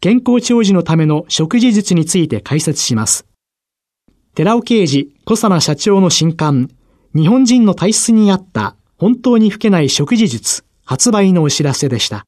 [0.00, 3.26] 健康長寿のための食事術について解説します。
[4.34, 6.70] 寺尾啓治小佐奈社長の新刊、
[7.14, 12.24] 日本人の体質に合った本当に老けない食事術発売のお知らせでした。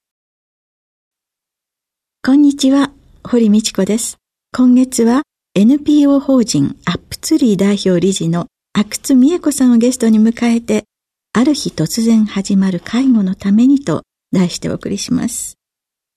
[2.24, 2.90] こんにちは、
[3.22, 4.16] 堀道子です。
[4.52, 5.22] 今月は
[5.54, 10.84] NPO 法人アップツリー代表理事の阿久津美恵子さんをゲストに迎えて、
[11.32, 15.59] ある日突然始まる介護のためにと題してお送りします。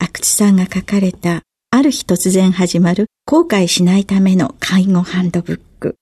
[0.03, 5.95] 阿久津さんが書かれたある日突然始まる後悔しないための介護ハンドブック。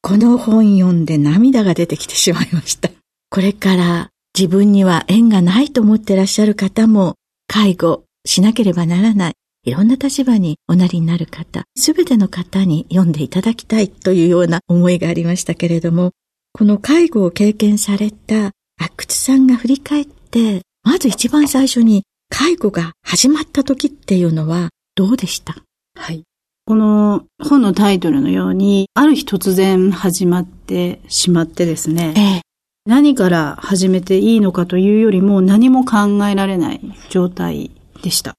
[0.00, 2.90] この本読んで涙が出てきてしまいました。
[3.30, 7.14] これから自分には縁がないと思ってらっしゃる方も
[7.46, 9.34] 介護しなければならない。
[9.62, 16.10] いろんな立場におなりになる方、すべての方に読んでいただきたいというような思いがありましたけれども、
[16.52, 18.46] この介護を経験された
[18.80, 22.02] 阿久津さんが振り返って、まず一番最初に
[22.34, 25.54] 介護が始まった時っていうのはどうでした？
[25.94, 26.22] はい。
[26.64, 32.40] この本のタイトルのように、ある日突然始まってしまってですね、ええ、
[32.86, 36.80] 何から始めていいのかというよりも何も考えられない
[37.10, 37.70] 状態
[38.02, 38.32] でした。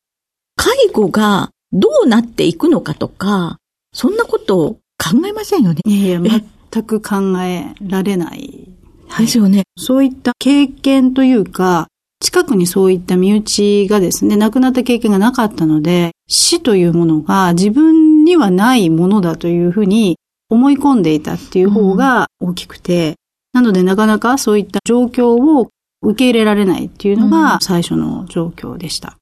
[0.56, 3.57] 介護がどうなっていくのかとか、
[3.94, 5.81] そんなことを考えませんよね。
[5.85, 6.41] いやいや、
[6.72, 8.69] 全く考えられない。
[9.19, 11.90] ですよね、そういった経験というか、
[12.23, 20.17] 近くにそういった身内がですね、亡くなった経験がなかったので、死というものが自分にはないものだというふうに
[20.50, 23.16] 思い込んでいたっていう方が大きくて、
[23.53, 25.69] うん、なのでなかなかそういった状況を
[26.01, 29.17] 受け入れられないっていうのが最初の状況でした。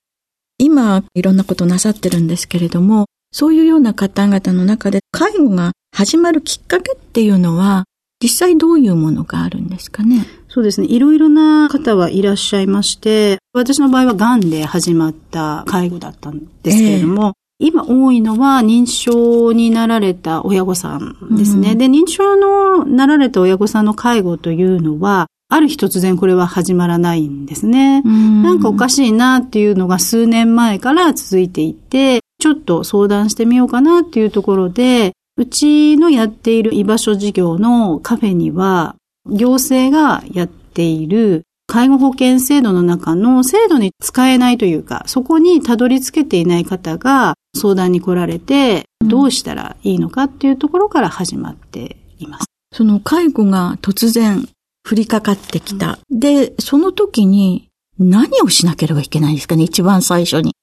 [0.60, 7.86] 今、いろんなことなさってるんですけれども、そういうような方々の中で介護が始まるきっかけっていうのは、
[8.22, 10.28] 実際どういうものがあるんですかね？
[10.54, 10.88] そうですね。
[10.88, 21.72] いろいろな方はいらっしゃいまして、私の場合は癌で始まった介護だったんですけれども、えー、今多いのは認知症になられた親御さんですね。
[21.72, 28.02] うん、で、認知症のなられた親御さんの介護というのは、ある日突然これは始まらないんですね。
[28.02, 38.96] んなんかおかしいなっていうのが数年前から続いていて、ちょっと相談してみようかなっていうところで、うちのやっている居場所事業のカフェには、
[39.26, 52.46] 行政がやっている介護保険制度の中の制度に使えないというか、そこにたどり着けていない方が相談に来られて、どうしたらいいのかっていうところから始まっています。
[52.74, 54.48] その介護が突然
[54.90, 56.00] 降りかかってきた。
[56.10, 60.54] うん、で、その時に何をしなければいけないんですかね、一番最初に。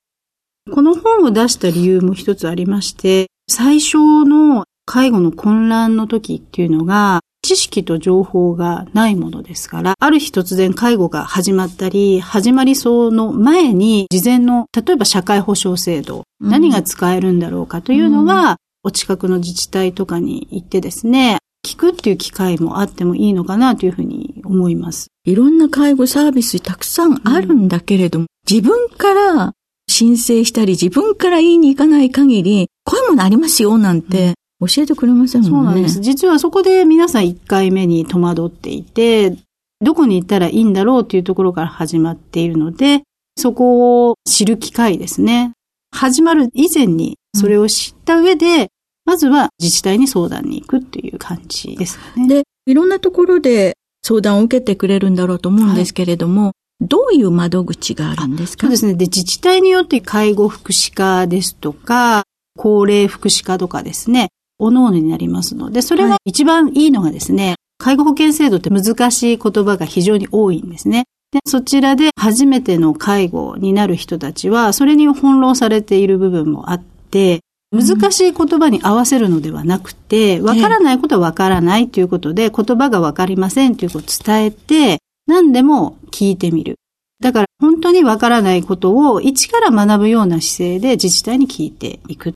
[0.70, 25.09] この本を出した理由も一つありまして、最初の介護の混乱の時っていうのが、知識と情報がないものですから、ある日突然介護が始まったり、始まりそうの前に、事前の、例えば社会保障制度、何が使えるんだろうかというのは、うん、お近くの自治体とかに行ってですね、聞くっていう機会もあってもいいのかなというふうに思います。
[25.25, 29.52] いろんな介護サービスたくさんあるんだけれども、うん、自分から
[29.88, 35.56] 申請したり、自分から言いに行かない限り、こういうものありますよ、なんて、教えてくれませんもんね。
[35.56, 36.00] そうなんです。
[36.00, 39.37] 実はそこで皆さん1回目に戸惑っていて、
[39.81, 43.02] どこに行ったらいいんだろうというところから始まっているので、
[43.37, 45.52] そこを知る機会ですね。
[45.93, 48.69] 始まる以前にそれを知った上で、
[49.05, 52.26] まずは自治体に相談に行くっていう感じですね。
[52.26, 56.52] で、いろんなところで相談を受けてくれるんだろうと思うんですけれども、はい、
[56.87, 58.62] どういう窓口があるんですか？
[58.62, 58.94] そうですね。
[58.94, 62.25] で、自治体によって介護福祉課ですとか、
[62.58, 64.28] 高齢福祉課とかですね、
[64.58, 71.05] おのおのになりますので、それは一番いいのがですね、はい、介護保険制度って難しい言葉が非常に多いんですね。
[71.31, 77.40] で、そちらで初めての介護になる人たちは、それに翻弄されている部分もあって、
[77.70, 86.76] 難しい言葉に合わせるのではなくて、わからないことはわからないということで、言葉がわかりませんということを伝えて、何でも聞いてみる。
[87.20, 92.32] だから本当にわからないことを一から学ぶような姿勢で自治体に聞いていく。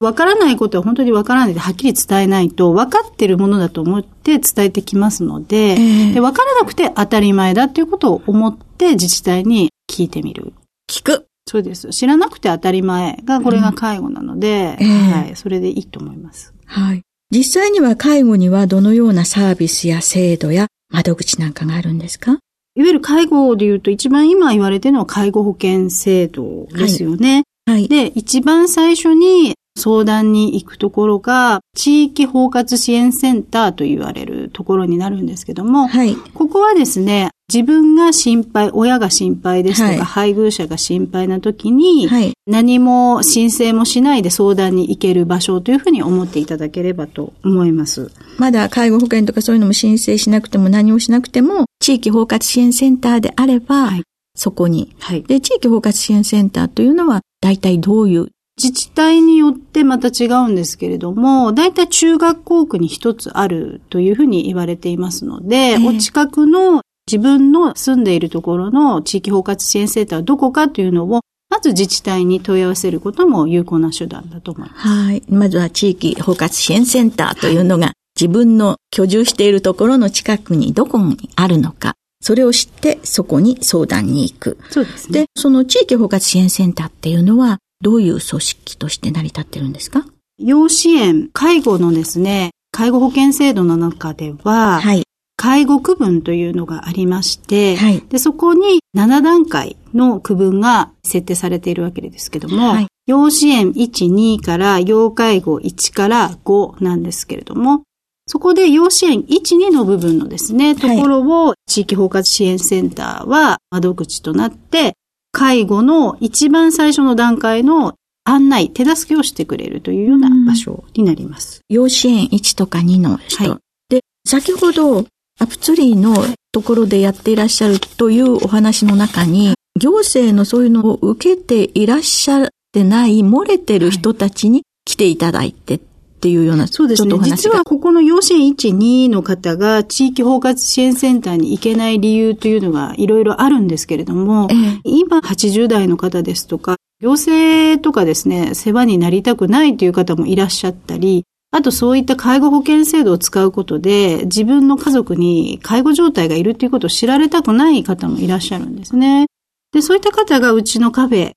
[0.00, 10.52] わからないことは本当にわからないではっきり伝えないと、分かってるものだと思って伝えてきますので、えー、で分からなくて当たり前だっていうことを思って自治体に聞いてみる。
[10.90, 11.26] 聞く。
[11.46, 11.90] そうです。
[11.90, 16.54] 知らなくて当たり前が、これが介護なので、うんえー、はい、それでいいと思います。
[16.64, 17.02] はい。
[17.30, 22.38] 実際には介護にはどのようなサービスや制度や窓口なんかがあるんですか？
[22.76, 27.44] いわゆる介護で言うと一番今言われてるのは介護保険制度ですよね。
[27.66, 27.74] はい。
[27.74, 48.10] はい、で、一番最初に相談に行くところが、地域包括支援センターと言われるところになるんですけども、はい、ここはですね、自分が心配、親が心配ですとか、はい、配偶者が心配な時に、はい、何も申請もしないで相談に行ける場所というふうに思っていただければと思います。
[48.38, 54.02] まだ介護保険とかそういうのも申請しなくても何もしなくても、地域包括支援センターであれば、はい、
[54.34, 55.22] そこに、はい。
[55.22, 71.20] で、地域包括支援センターというのは、大体どういう自治体によってまた違うんですけれども、だいたい中学校区に一つあるというふうに言われていますので、えー、お近くの自分の住んでいるところの地域包括支援センターはどこかというのを、
[71.50, 74.88] まず自治体に問い合わせることも有効な手段だと思います。
[74.88, 75.22] はい。
[75.28, 84.58] まずは地域包括支援センターというのが、自分の居住しているところの近くにどこにあるのか、それを知ってそこに相談に行く。
[84.70, 85.20] そうですね。
[85.24, 90.06] で、その地域包括支援センターっていうのは、どういう組織として成り立ってるんですか？
[90.38, 95.04] 養子縁、介護のですね、介護保険制度の中では、はい、
[95.36, 107.82] 介護区分というのがありまして、はい、でそこに7段階の区分が設定されているわけですけども、はい、養子縁1、2から要介護1から5なんですけれども、
[108.26, 109.28] そこで養子縁1、
[109.58, 114.94] 2の部分のですね、ところを地域包括支援センターは窓口となって、
[115.34, 117.94] 介護の一番最初の段階の
[118.24, 121.60] 案内、手助けをしてくれるというような場所になります。
[121.68, 123.50] 養子園1とか2の人。
[123.50, 123.58] はい、
[123.90, 125.04] で、先ほど、
[125.40, 126.14] アプツリーの
[126.52, 135.80] ところでやっていらっしゃるというお話の中に、行政のそういうのを受けていらっしゃってない、漏れてる人たちに来ていただいてっ
[136.24, 137.18] ていうような、そうですね。
[137.22, 159.26] 実はここの養子園1、2の方が地域包括支援センターに行けない理由というのがいろいろあるんですけれども、ええ、今80代の方ですとか、行政とかですね、世話になりたくないという方もいらっしゃったり、あとそういった介護保険制度を使うことで、自分の家族に介護状態がいるということを知られたくない方もいらっしゃるんですね。
[159.72, 161.32] で、そういった方がうちのカフェ、カ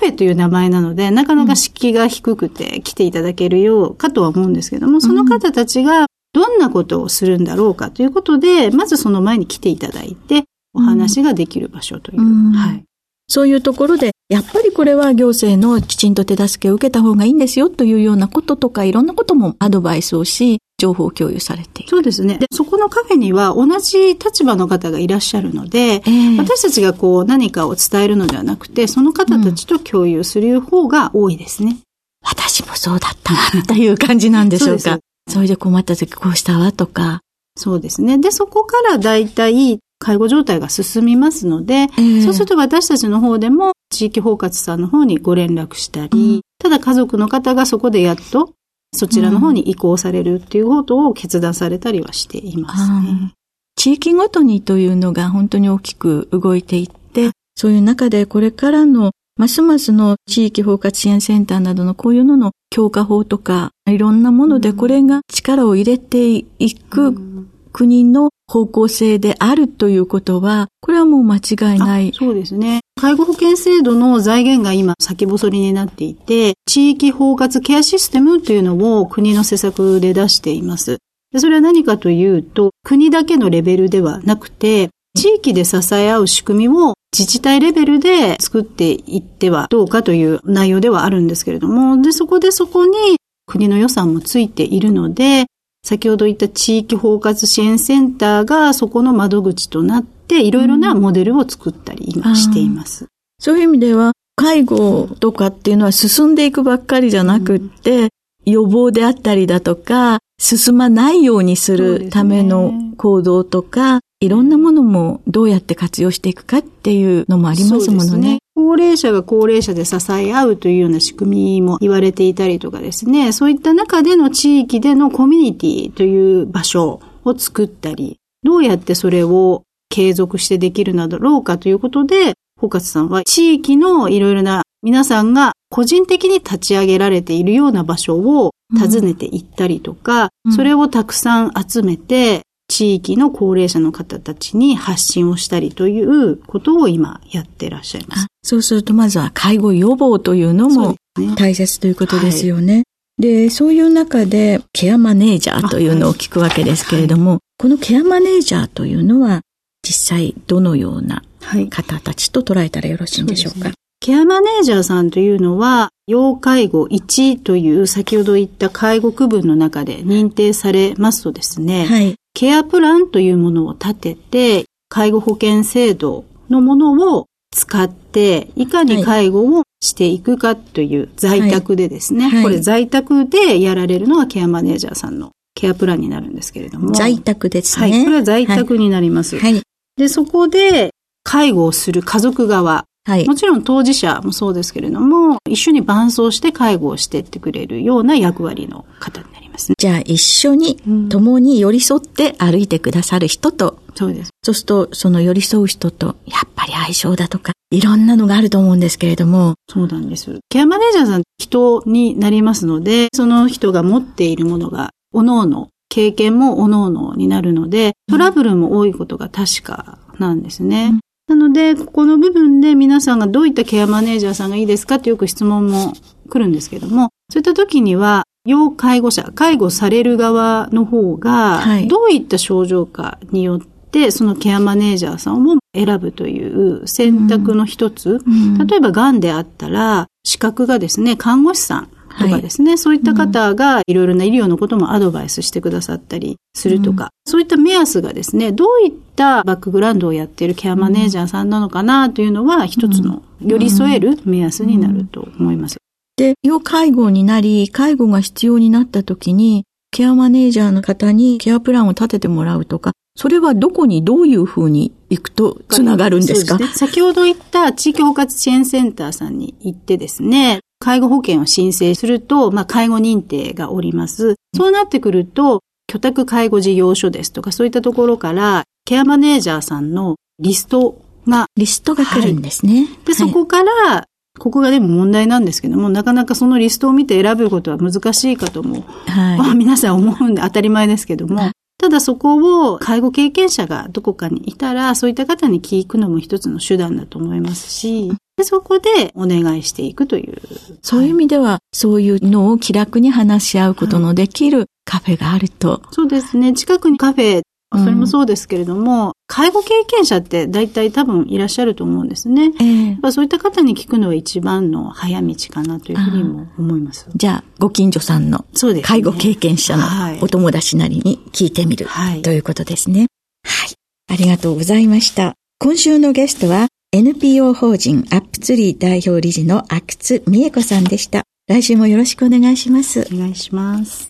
[0.00, 12.22] フェという名前なので、なかなか敷居が低くて来ていただけるようかとは思うんですけども、その方たちがどんなことをするんだろうかということで、まずその前に来ていただいて、お話ができる場所という。
[12.22, 12.84] うんはい。
[13.28, 21.90] そういうところで、やっぱりこれは行政のきちんと手助けを受けた方がいいんですよというようなこととか、いろんなこともアドバイスをし、情報共有されている。
[21.90, 22.38] そうですね。
[22.38, 31.72] で、そこのカフェには同じ立場の方がいらっしゃるので、えー、私たちがこう何かを伝えるのではなくて、その方たちと共有する方が多いですね。
[31.72, 31.78] うん、
[32.24, 34.98] 私もそうだったな、という感じなんでしょうか。
[35.28, 37.20] そそれで困った時こうしたわとか。
[37.56, 38.18] そうですね。
[38.18, 48.54] で、そこから大体介護状態が進みますので、えー、そうすると私たちの方でも地域包括さんの方にご連絡したり、うん、ただ家族の方がそこでやっと
[48.92, 53.34] そちらの方に移行されるっていうことを決断されたりはしていますね。
[53.76, 72.12] 地域ごとにというのが本当に大きく動いていって、そういう中でこれからのますますの地域包括支援センターなどのこういうのの強化法とか、いろんなものでこれが力を入れていく国の方向性であるということは、これはもう間違いない。
[72.14, 72.80] そうですね。
[73.00, 80.98] 介護保険制度の財源が今先細りになっていて、地域包括ケアシステムというのを国の施策で出しています。
[81.36, 95.46] それは何かというと、国だけのレベルではなくて、地域で支え合う仕組みを自治体レベルで作っていってはどうかという内容ではあるんですけれども、で、そこでそこに国の予算もついているので、
[95.82, 103.06] 先ほど言った地域包括支援センターがそこの窓口となって、いろいろなモデルを作ったり今しています。
[103.38, 108.08] そういう意味では、介護とかっていうのは進んでいくばっかりじゃなくって、
[108.46, 118.38] 予防であったりだとか、進まないようにするための行動とか、いろんなものもどうやって活用していくかっていうのもありますものね。
[118.54, 148.26] 高齢者が高齢者で支え合うというような仕組みも言われていたりとかですね、そういった中での地域でのコミュニティという場所を作ったり、どうやってそれを継続してできるなどろうかということで、ホカツさんは地域のいろいろな皆さんが個人的に立ち上げられているような場所を訪ねていったりとか、うん、それをたくさん集めて、地域の高齢者の方たちに発信をしたりということを今やってらっしゃいます。
[148.44, 150.94] そうするとまずは介護予防というのも
[151.36, 152.84] 大切ということですよね。
[153.18, 159.40] で、そういう中でケアマネージャーというのを聞くわけですけれども、はい、このケアマネージャーというのは
[159.82, 161.24] 実際どのような
[161.70, 186.92] 方たちと捉えたらよろしいんでしょうか、ケアマネージャーさんというのは、要介護1という先ほど言った介護区分の中で認定されますとですね、はい、ケアプランというものを立てて、介護保険制度のものを使って、いかに介護をしていくかという在宅でですね、はいはい、これ在宅でやられるのがケアマネージャーさんのケアプランになるんですけれども。
[186.92, 187.90] 在宅ですね。
[187.90, 189.38] はい、これは在宅になります。
[189.38, 189.60] はい。
[189.98, 190.92] で、そこで
[191.22, 199.74] 介護をする家族側、はい、もちろん当事者もそうですけれども、一緒に伴走して介護をしていってくれるような役割の方になりますね。
[199.78, 200.76] じゃあ一緒に、
[201.08, 204.30] 共に寄り添って歩いてくださる人と、うん、そうです。
[204.42, 209.54] そうすると、その寄り添う人と、やっぱり相性だとか、いろんなのがあると思うんですけれども。
[209.68, 210.40] そうなんです。
[210.48, 220.90] ケアマネージャーさん、人になりますので、その人が持っているものが、おのおの、経験もおのおのになるので、トラブルも多いことが確かなんですね。
[220.92, 225.92] うんなので、ここの部分で皆さんがどういったケアマネージャーさんがいいですかってよく質問も
[226.28, 238.60] 来るんですけども、そういった時には、要介護者、介護される側の方が、どういった症状かによって、そのケアマネージャーさんを選ぶという選択の一つ、うん。
[238.60, 255.76] うん、例えば癌であったら、資格がですね、看護師さんとかですね、はい、そういった方がいろいろな医療のこともアドバイスしてくださったりするとか、うん、そういった目安がですね、どういったバックグラウンドをやっているケアマネージャーさんなのかなというのは、一つの寄り添える目安になると思います。
[256.20, 274.36] で、要介護になり、介護が必要になった時に、ケアマネージャーの方にケアプランを立ててもらうとか、それはどこにどういうふうに行くとつながるんですか、ね、先ほど言った地域包括支援センターさんに行ってですね、介護保険を申請すると、まあ、介護認定がおります。
[274.54, 281.46] そうなってくると、居宅介護事業所ですとか、そういったところから、ケアマネージャーさんのリストが。
[281.56, 282.74] リストが来るんですね。
[282.74, 284.04] はい、で、そこから、
[284.40, 300.40] ここがでも問題なんですけども、なかなかそのリストを見て選ぶことは難しいかとも、はい、まあ皆さん思うんで当たり前ですけども、ただそこを介護経験者がどこかにいたら、そういった方に聞くのも一つの手段だと思いますし、でそこでお願いしていくという。
[300.80, 305.72] そういう意味では、はい、そういうのを気楽に話し合うことのできるカフェがあると。
[305.72, 306.54] はい、そうですね。
[306.54, 307.42] 近くにカフェ
[307.78, 312.52] それもそうですけれども、うん、介護経験者って大体多分いらっしゃると思うんですね。
[312.60, 317.08] えー、そういった方に聞くのは一番の早道かなというふうにも思います。
[317.14, 318.44] じゃあ、ご近所さんの
[318.82, 319.84] 介護経験者の
[320.20, 323.06] お友達なりに聞いてみる、はい、ということですね。
[323.44, 323.74] はい。
[324.12, 325.34] ありがとうございました。
[325.60, 331.22] 今週のゲストは NPO 法人アップツリー代表理事の阿久津美恵子さんでした。
[331.46, 333.06] 来週もよろしくお願いします。
[333.12, 334.09] お願いします。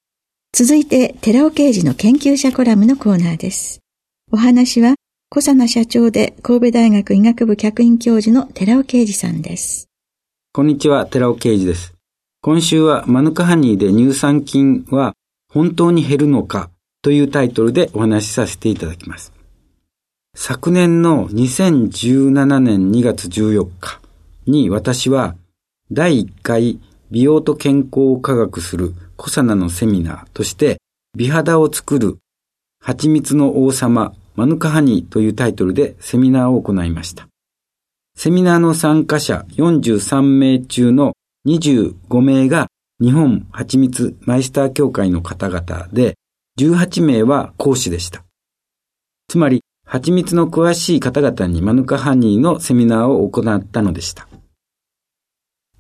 [0.53, 3.81] 続いて、寺尾刑事の研究者コラムのコーナーです。
[4.33, 4.97] お話は、
[5.31, 9.89] 小佐奈社長で神戸大学医学部客員教授の寺尾啓二さんです。
[10.53, 11.95] こんにちは、寺尾啓二です。
[12.43, 15.15] 今週はマヌカハニーで乳酸菌は
[15.53, 19.33] 本当に減るのかというタイトルでお話しさせていただきます。
[20.35, 24.01] 昨年の2017年2月14日
[24.47, 25.37] に私は
[25.93, 26.81] 第1回
[27.11, 30.79] 美容と健康を科学するコサナのセミナーとして、
[31.17, 32.19] 美肌を作る
[32.81, 37.29] 蜂蜜の王様マヌカハニーというタイトルでセミナーを行いました。
[38.17, 41.15] セミナーの参加者43名中の
[41.47, 42.69] 25名が
[43.01, 46.15] 日本蜂蜜マイスター協会の方々で、
[46.59, 48.25] 18名は講師でした。
[49.29, 54.29] つまり、蜂蜜の詳しい方々にマヌカハニーのセミナーを行ったのでした。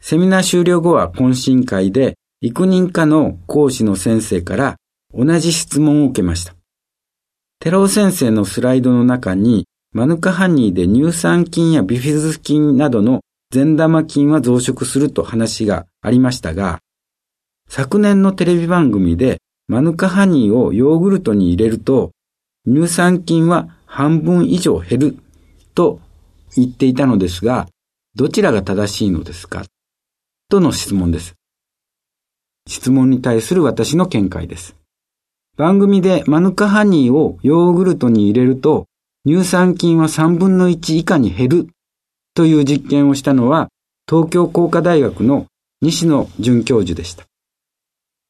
[0.01, 4.77] セミナー終了後は懇親会で育人科の講師の先生から
[5.15, 6.55] 同じ質問を受けました。
[7.61, 16.79] 寺尾先生のスライドの中に、マヌカハニーで乳酸菌やビフィズ菌などの善玉菌は増殖すると話がありましたが、
[17.69, 19.39] 昨年のテレビ番組で
[19.69, 22.13] マヌカハニーをヨーグルトに入れると、
[22.67, 25.19] 乳酸菌は半分以上減る
[25.75, 26.01] と
[26.57, 27.69] 言っていたのですが、
[28.15, 29.65] どちらが正しいのですか？
[30.51, 31.37] との質問です。
[32.69, 34.77] 質問に対する私の見解です。
[35.57, 38.87] 番組でマヌカハニーをヨーグルトに入れると
[39.27, 41.69] 乳酸菌は3分の1以下に減る
[42.35, 43.69] という実験をしたのは
[44.09, 45.47] 東京工科大学の
[45.81, 47.25] 西野准教授でした。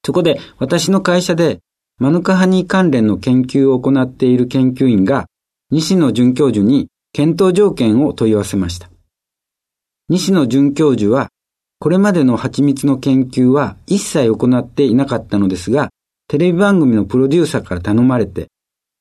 [0.04, 1.60] そこで私の会社で
[1.98, 5.26] マヌカハニー関連の研究を行っている研究員が
[5.70, 8.90] 西野准教授に検討条件を問い合わせました。
[10.08, 11.30] 西野准教授は
[11.80, 15.88] これまでの蜂蜜の研究は一切行っていなかったのですが、
[16.28, 18.48] テレビ番組のプロデューサーから頼まれて、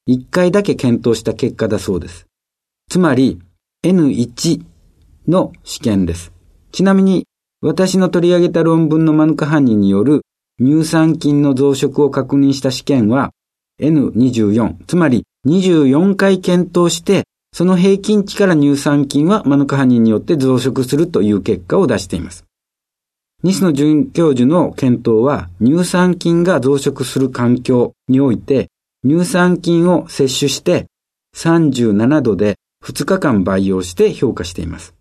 [0.06, 2.26] 一回だけ検討した結果だそうです。
[2.90, 3.38] つまり、
[3.86, 4.64] N1
[5.28, 6.32] の試験です。
[6.72, 7.26] ちなみに、
[7.62, 10.22] 私の取り上げた論文のマヌカハニによる
[10.58, 13.32] 乳酸菌の増殖を確認した試験は
[13.82, 22.49] N24、つまり24回検討して、その平均値から乳酸菌はマヌカハニによって増殖するという結果を出しています。
[23.42, 28.68] 西野准教授の検討は乳酸菌が増殖する環境において
[29.08, 30.88] 乳酸菌を摂取して
[31.38, 34.94] 37度で2日間培養して評価しています。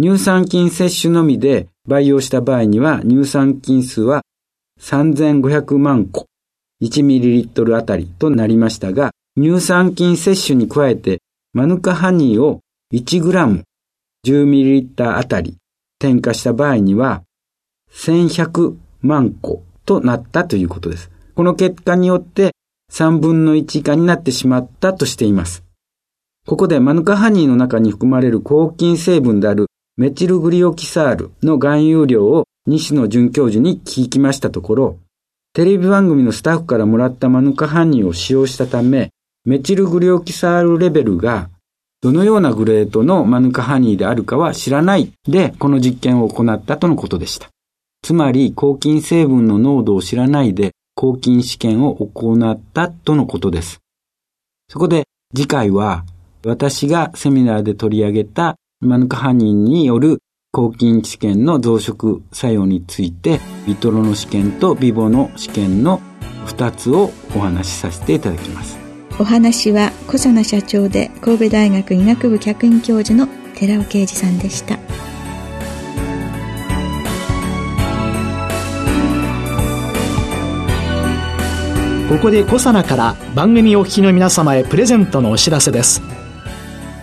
[0.00, 4.22] 乳酸菌摂取のみで培養した場合には乳酸菌数は
[4.80, 6.26] 3500万個
[6.82, 11.20] 1ml あたりとなりましたが、乳酸菌摂取に加えて
[11.52, 12.60] マヌカハニーを
[12.94, 13.64] 1g
[14.26, 15.58] 10ml あたり
[15.98, 17.22] 添加した場合には
[17.92, 21.10] 1100万個となったということです。
[21.34, 22.52] この結果によって
[22.92, 25.64] 3分の1以下になってしまったとしています。
[26.46, 34.98] ここでマヌカハニーの中に含まれる抗菌成分であるメチルグリオキサールの含有量を西野准教授に聞きましたところ、
[35.52, 39.10] テレビ番組のスタッフからもらったマヌカハニーを使用したため、
[39.44, 41.50] メチルグリオキサールレベルが
[42.00, 47.48] どのようなグレードのマヌカハニーであるかは知らないで、この実験を行ったとのことでした。
[48.02, 53.80] つまり、抗菌成分の濃度を知らないで、抗菌試験を行ったとのことです。
[54.68, 56.04] そこで、次回は、
[56.46, 60.18] 私がセミナーで取り上げたマヌカハニーによる
[60.52, 66.00] 抗菌試験の増殖作用について、ビトロの試験とビボの試験の
[66.46, 68.77] 2つをお話しさせていただきます。
[69.20, 73.26] お話は小佐奈社長で神戸大学医学部客員教授の
[73.56, 74.78] 寺尾啓二さんでした。
[82.08, 86.00] ここで小佐奈から番組お聞きの皆様へプレゼントのお知らせです。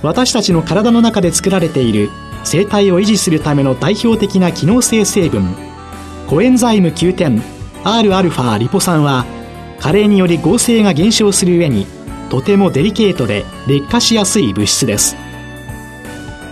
[0.01, 2.09] 私たちの体の中で作られている
[2.45, 5.53] 生態を維持するための代表的な機能性成分
[6.27, 7.41] コエンザイム9点
[7.83, 9.25] Rα リポ酸は
[9.79, 11.87] 加齢により合成が減少する上に
[12.29, 15.15] とてもデリケートで劣化しやすい物質です。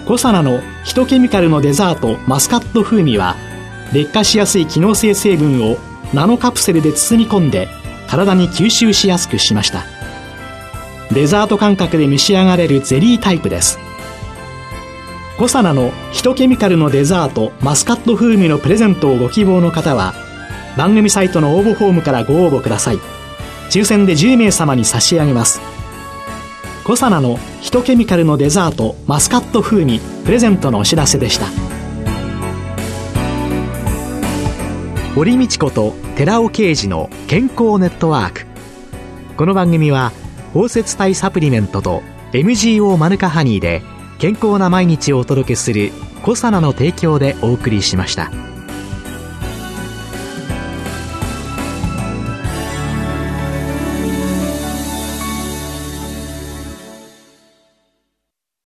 [0.05, 3.35] コサナのヒトケミカルのデザートマスカット風味は
[3.93, 5.77] 劣化しやすい機能性成分を
[6.13, 7.69] ナノカプセルで包み込んで
[8.07, 9.83] 体に吸収しやすくしました。
[11.11, 13.79] デザート感覚で召し上がれるゼリータイプです。
[15.37, 20.13] コサナのヒトケミカルのデザートマスカット風味のプレゼントをご希望の方は
[20.77, 22.99] 番組サイトの応募フォームからご応募ください。
[23.69, 25.61] 抽選で10名様に差し上げます。
[26.83, 31.47] コサナのヒトケミカルのデザートマスカット風味プレゼントのお知らせでした。
[35.15, 38.45] 堀道子と寺尾啓二の健康ネットワーク。
[39.37, 40.11] この番組は
[40.53, 43.81] 包摂体サプリメントと MGO マヌカハニーで
[44.19, 45.91] 健康な毎日をお届けする
[46.23, 48.52] コサナの提供でお送りしました。